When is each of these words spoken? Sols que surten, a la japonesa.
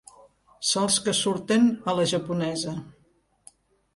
Sols 0.69 0.95
que 1.07 1.13
surten, 1.17 1.69
a 1.93 1.95
la 1.99 2.07
japonesa. 2.13 2.73